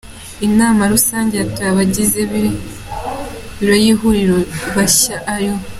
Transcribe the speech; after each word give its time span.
Inama 0.47 0.81
Rusange 0.93 1.33
yatoye 1.41 1.69
Abagize 1.71 2.19
Biro 3.59 3.75
y’Ihuriro 3.83 4.37
bashya, 4.75 5.15
aribo 5.33 5.55
Hon. 5.59 5.67